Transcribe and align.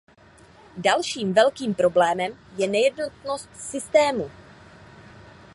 Dalším 0.77 1.33
velkým 1.33 1.73
problémem 1.73 2.33
je 2.57 2.67
nejednotnost 2.67 3.49
systému. 3.55 4.31